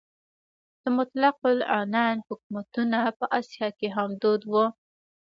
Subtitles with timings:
[0.81, 4.65] د مطلق العنان حکومتونه په اسیا کې هم دود وو.